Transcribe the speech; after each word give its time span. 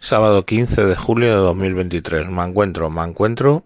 sábado 0.00 0.46
15 0.46 0.86
de 0.86 0.96
julio 0.96 1.28
de 1.28 1.36
2023. 1.36 2.28
Me 2.30 2.42
encuentro, 2.42 2.90
me 2.90 3.04
encuentro 3.04 3.64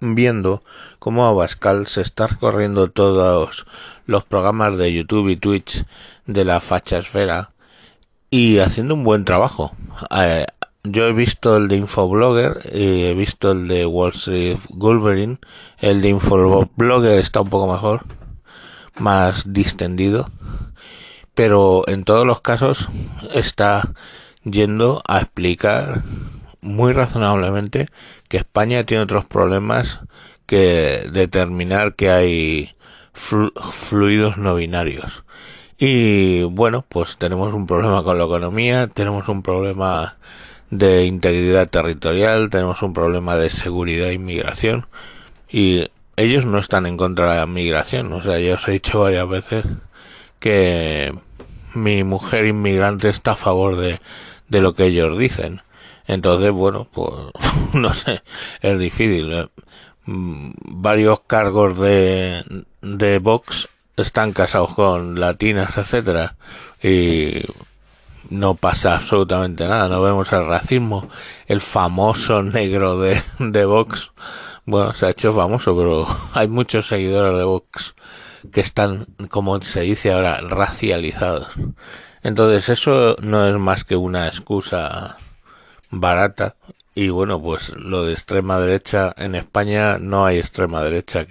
viendo 0.00 0.62
cómo 0.98 1.24
Abascal 1.24 1.86
se 1.86 2.02
está 2.02 2.26
recorriendo 2.26 2.90
todos 2.90 3.66
los 4.04 4.24
programas 4.24 4.76
de 4.76 4.92
YouTube 4.92 5.28
y 5.28 5.36
Twitch 5.36 5.84
de 6.26 6.44
la 6.44 6.60
facha 6.60 6.98
esfera 6.98 7.52
y 8.30 8.58
haciendo 8.58 8.94
un 8.94 9.04
buen 9.04 9.24
trabajo. 9.24 9.74
Eh, 10.10 10.44
yo 10.82 11.06
he 11.06 11.12
visto 11.12 11.56
el 11.56 11.68
de 11.68 11.76
Infoblogger 11.76 12.58
y 12.72 13.04
he 13.04 13.14
visto 13.14 13.52
el 13.52 13.68
de 13.68 13.86
Wall 13.86 14.12
Street 14.14 14.58
Wolverine. 14.68 15.38
El 15.78 16.02
de 16.02 16.08
Infoblogger 16.08 17.18
está 17.18 17.40
un 17.40 17.48
poco 17.48 17.72
mejor, 17.72 18.04
más 18.96 19.52
distendido. 19.52 20.30
Pero 21.34 21.84
en 21.86 22.02
todos 22.04 22.26
los 22.26 22.40
casos 22.40 22.88
está 23.34 23.92
yendo 24.50 25.02
a 25.06 25.18
explicar 25.18 26.02
muy 26.60 26.92
razonablemente 26.92 27.88
que 28.28 28.38
España 28.38 28.84
tiene 28.84 29.02
otros 29.02 29.24
problemas 29.24 30.00
que 30.46 31.08
determinar 31.12 31.94
que 31.94 32.10
hay 32.10 32.76
fluidos 33.12 34.36
no 34.36 34.54
binarios. 34.54 35.24
Y 35.78 36.44
bueno, 36.44 36.84
pues 36.88 37.18
tenemos 37.18 37.52
un 37.52 37.66
problema 37.66 38.02
con 38.02 38.18
la 38.18 38.24
economía, 38.24 38.86
tenemos 38.86 39.28
un 39.28 39.42
problema 39.42 40.16
de 40.70 41.04
integridad 41.04 41.68
territorial, 41.68 42.50
tenemos 42.50 42.82
un 42.82 42.92
problema 42.92 43.36
de 43.36 43.50
seguridad 43.50 44.08
e 44.08 44.14
inmigración 44.14 44.86
y 45.50 45.90
ellos 46.16 46.44
no 46.46 46.58
están 46.58 46.86
en 46.86 46.96
contra 46.96 47.32
de 47.32 47.36
la 47.38 47.46
migración, 47.46 48.12
o 48.12 48.22
sea, 48.22 48.38
ya 48.38 48.54
os 48.54 48.66
he 48.68 48.72
dicho 48.72 49.00
varias 49.00 49.28
veces 49.28 49.64
que 50.40 51.14
mi 51.74 52.04
mujer 52.04 52.46
inmigrante 52.46 53.10
está 53.10 53.32
a 53.32 53.36
favor 53.36 53.76
de, 53.76 54.00
de 54.48 54.60
lo 54.60 54.74
que 54.74 54.86
ellos 54.86 55.18
dicen. 55.18 55.62
Entonces, 56.06 56.52
bueno, 56.52 56.86
pues 56.92 57.12
no 57.72 57.94
sé, 57.94 58.22
es 58.60 58.78
difícil. 58.78 59.32
¿eh? 59.32 59.46
Mm, 60.06 60.52
varios 60.64 61.20
cargos 61.26 61.78
de, 61.78 62.44
de 62.82 63.18
Vox 63.18 63.68
están 63.96 64.32
casados 64.32 64.74
con 64.74 65.18
latinas, 65.18 65.76
etcétera, 65.76 66.36
y 66.82 67.42
no 68.28 68.54
pasa 68.54 68.96
absolutamente 68.96 69.66
nada, 69.66 69.88
no 69.88 70.02
vemos 70.02 70.32
el 70.32 70.46
racismo, 70.46 71.08
el 71.46 71.60
famoso 71.60 72.42
negro 72.42 73.00
de, 73.00 73.22
de 73.38 73.64
Vox, 73.64 74.12
bueno, 74.64 74.94
se 74.94 75.06
ha 75.06 75.10
hecho 75.10 75.32
famoso, 75.32 75.76
pero 75.76 76.06
hay 76.34 76.48
muchos 76.48 76.86
seguidores 76.88 77.36
de 77.36 77.44
Vox 77.44 77.94
que 78.50 78.60
están, 78.60 79.06
como 79.30 79.60
se 79.60 79.82
dice 79.82 80.12
ahora, 80.12 80.40
racializados. 80.40 81.48
Entonces 82.22 82.68
eso 82.68 83.16
no 83.22 83.46
es 83.46 83.54
más 83.56 83.84
que 83.84 83.96
una 83.96 84.26
excusa 84.26 85.16
barata 85.90 86.56
y 86.94 87.10
bueno, 87.10 87.40
pues 87.40 87.70
lo 87.76 88.04
de 88.04 88.12
extrema 88.14 88.58
derecha 88.58 89.12
en 89.18 89.34
España 89.34 89.98
no 89.98 90.26
hay 90.26 90.38
extrema 90.38 90.82
derecha. 90.82 91.26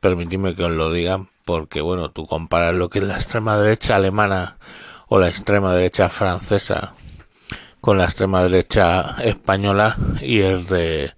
Permitidme 0.00 0.56
que 0.56 0.64
os 0.64 0.72
lo 0.72 0.90
diga 0.90 1.26
porque 1.44 1.80
bueno, 1.80 2.10
tú 2.10 2.26
comparas 2.26 2.74
lo 2.74 2.88
que 2.88 3.00
es 3.00 3.04
la 3.04 3.16
extrema 3.16 3.58
derecha 3.58 3.96
alemana 3.96 4.56
o 5.08 5.18
la 5.18 5.28
extrema 5.28 5.74
derecha 5.74 6.08
francesa 6.08 6.94
con 7.80 7.98
la 7.98 8.04
extrema 8.04 8.42
derecha 8.42 9.16
española 9.22 9.96
y 10.22 10.40
es 10.40 10.68
de 10.68 11.12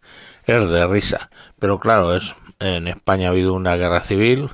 es 0.46 0.68
de 0.68 0.86
risa. 0.86 1.30
Pero 1.58 1.78
claro, 1.78 2.16
es 2.16 2.34
en 2.58 2.88
España 2.88 3.28
ha 3.28 3.30
habido 3.30 3.54
una 3.54 3.76
guerra 3.76 4.00
civil 4.00 4.50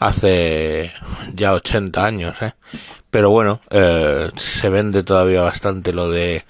hace 0.00 0.92
ya 1.34 1.52
80 1.54 2.04
años, 2.04 2.42
¿eh? 2.42 2.54
Pero 3.10 3.30
bueno, 3.30 3.60
eh, 3.70 4.30
se 4.36 4.68
vende 4.70 5.02
todavía 5.04 5.42
bastante 5.42 5.92
lo 5.92 6.10
de 6.10 6.44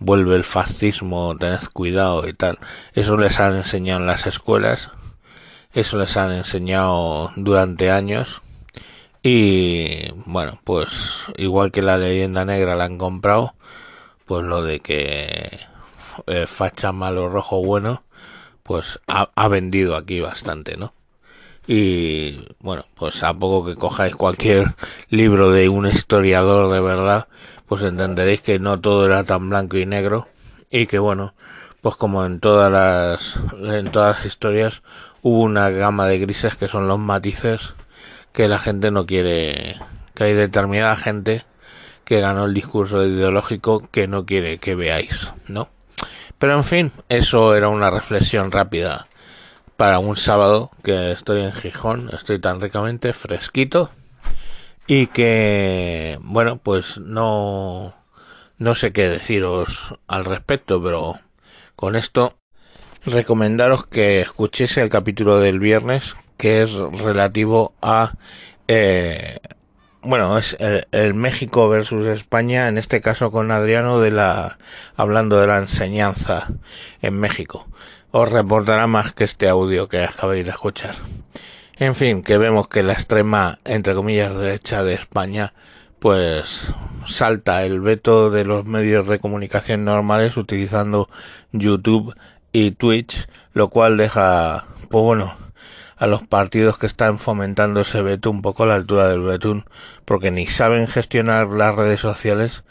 vuelve 0.00 0.36
el 0.36 0.44
fascismo, 0.44 1.36
tened 1.38 1.60
cuidado 1.72 2.26
y 2.28 2.34
tal. 2.34 2.58
Eso 2.94 3.16
les 3.16 3.40
han 3.40 3.56
enseñado 3.56 4.00
en 4.00 4.06
las 4.06 4.26
escuelas, 4.26 4.90
eso 5.72 5.98
les 5.98 6.16
han 6.16 6.32
enseñado 6.32 7.32
durante 7.36 7.90
años. 7.90 8.42
Y 9.22 10.12
bueno, 10.26 10.60
pues 10.64 11.26
igual 11.36 11.72
que 11.72 11.82
la 11.82 11.98
leyenda 11.98 12.44
negra 12.44 12.76
la 12.76 12.84
han 12.84 12.98
comprado, 12.98 13.54
pues 14.26 14.44
lo 14.44 14.62
de 14.62 14.80
que 14.80 15.60
eh, 16.26 16.46
facha 16.46 16.92
malo, 16.92 17.28
rojo 17.28 17.62
bueno, 17.64 18.04
pues 18.62 19.00
ha, 19.08 19.30
ha 19.34 19.48
vendido 19.48 19.96
aquí 19.96 20.20
bastante, 20.20 20.76
¿no? 20.76 20.94
Y 21.66 22.46
bueno, 22.60 22.84
pues 22.94 23.22
a 23.22 23.32
poco 23.32 23.66
que 23.66 23.74
cojáis 23.74 24.14
cualquier 24.14 24.74
libro 25.08 25.50
de 25.50 25.68
un 25.68 25.86
historiador 25.86 26.72
de 26.72 26.80
verdad, 26.80 27.28
pues 27.66 27.82
entenderéis 27.82 28.42
que 28.42 28.58
no 28.58 28.80
todo 28.80 29.06
era 29.06 29.24
tan 29.24 29.48
blanco 29.48 29.78
y 29.78 29.86
negro 29.86 30.28
y 30.70 30.86
que 30.86 30.98
bueno, 30.98 31.34
pues 31.80 31.96
como 31.96 32.24
en 32.26 32.40
todas 32.40 32.70
las 32.70 33.38
en 33.62 33.90
todas 33.90 34.16
las 34.16 34.26
historias 34.26 34.82
hubo 35.22 35.40
una 35.40 35.70
gama 35.70 36.06
de 36.06 36.18
grises 36.18 36.56
que 36.56 36.68
son 36.68 36.86
los 36.86 36.98
matices 36.98 37.74
que 38.32 38.48
la 38.48 38.58
gente 38.58 38.90
no 38.90 39.06
quiere, 39.06 39.76
que 40.14 40.24
hay 40.24 40.32
determinada 40.34 40.96
gente 40.96 41.44
que 42.04 42.20
ganó 42.20 42.44
el 42.44 42.52
discurso 42.52 43.06
ideológico 43.06 43.88
que 43.90 44.06
no 44.06 44.26
quiere 44.26 44.58
que 44.58 44.74
veáis, 44.74 45.32
¿no? 45.46 45.68
Pero 46.38 46.56
en 46.56 46.64
fin, 46.64 46.92
eso 47.08 47.54
era 47.54 47.68
una 47.68 47.90
reflexión 47.90 48.52
rápida 48.52 49.08
un 49.92 50.16
sábado 50.16 50.70
que 50.82 51.12
estoy 51.12 51.42
en 51.42 51.52
Gijón, 51.52 52.10
estoy 52.12 52.38
tan 52.38 52.60
ricamente 52.60 53.12
fresquito 53.12 53.90
y 54.86 55.08
que, 55.08 56.18
bueno, 56.22 56.56
pues 56.56 56.98
no, 56.98 57.94
no 58.56 58.74
sé 58.74 58.92
qué 58.92 59.08
deciros 59.10 59.94
al 60.06 60.24
respecto, 60.24 60.82
pero 60.82 61.18
con 61.76 61.96
esto 61.96 62.38
recomendaros 63.04 63.86
que 63.86 64.22
escuchéis 64.22 64.78
el 64.78 64.88
capítulo 64.88 65.38
del 65.38 65.58
viernes 65.58 66.16
que 66.38 66.62
es 66.62 66.72
relativo 66.72 67.74
a 67.82 68.14
eh, 68.66 69.38
bueno 70.04 70.38
es 70.38 70.56
el, 70.60 70.86
el, 70.92 71.14
México 71.14 71.68
versus 71.68 72.06
España 72.06 72.68
en 72.68 72.78
este 72.78 73.00
caso 73.00 73.30
con 73.30 73.50
Adriano 73.50 74.00
de 74.00 74.10
la 74.10 74.58
hablando 74.96 75.40
de 75.40 75.46
la 75.46 75.58
enseñanza 75.58 76.48
en 77.02 77.18
México 77.18 77.66
os 78.16 78.30
reportará 78.30 78.86
más 78.86 79.12
que 79.12 79.24
este 79.24 79.48
audio 79.48 79.88
que 79.88 80.04
acabáis 80.04 80.44
de 80.44 80.52
escuchar. 80.52 80.94
En 81.76 81.96
fin, 81.96 82.22
que 82.22 82.38
vemos 82.38 82.68
que 82.68 82.84
la 82.84 82.92
extrema, 82.92 83.58
entre 83.64 83.92
comillas, 83.92 84.36
derecha 84.36 84.84
de 84.84 84.94
España, 84.94 85.52
pues 85.98 86.68
salta 87.08 87.64
el 87.64 87.80
veto 87.80 88.30
de 88.30 88.44
los 88.44 88.66
medios 88.66 89.08
de 89.08 89.18
comunicación 89.18 89.84
normales 89.84 90.36
utilizando 90.36 91.08
YouTube 91.50 92.14
y 92.52 92.70
Twitch, 92.70 93.26
lo 93.52 93.68
cual 93.68 93.96
deja, 93.96 94.68
pues 94.88 95.02
bueno, 95.02 95.34
a 96.04 96.06
los 96.06 96.22
partidos 96.22 96.76
que 96.76 96.84
están 96.84 97.18
fomentando 97.18 97.80
ese 97.80 98.02
veto 98.02 98.30
un 98.30 98.42
poco 98.42 98.64
a 98.64 98.66
la 98.66 98.74
altura 98.74 99.08
del 99.08 99.22
betún, 99.22 99.64
porque 100.04 100.30
ni 100.30 100.46
saben 100.46 100.86
gestionar 100.86 101.46
las 101.46 101.74
redes 101.74 102.00
sociales, 102.00 102.62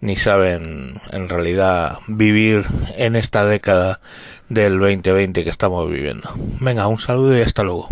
ni 0.00 0.16
saben 0.16 1.00
en 1.12 1.28
realidad 1.28 2.00
vivir 2.08 2.66
en 2.96 3.14
esta 3.14 3.46
década 3.46 4.00
del 4.48 4.80
2020 4.80 5.44
que 5.44 5.50
estamos 5.50 5.88
viviendo. 5.88 6.32
Venga, 6.58 6.88
un 6.88 6.98
saludo 6.98 7.38
y 7.38 7.42
hasta 7.42 7.62
luego. 7.62 7.90